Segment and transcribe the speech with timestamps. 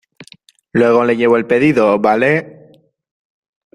[0.71, 2.71] luego le llevo el pedido,¿ vale?